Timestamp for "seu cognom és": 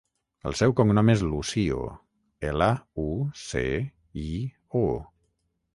0.61-1.21